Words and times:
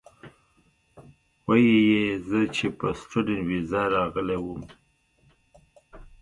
وې 1.45 1.57
ئې 1.89 2.01
زۀ 2.27 2.41
چې 2.55 2.67
پۀ 2.77 2.87
سټوډنټ 2.99 3.41
ويزا 3.47 3.81
راغلی 3.95 4.37
ووم 4.39 4.61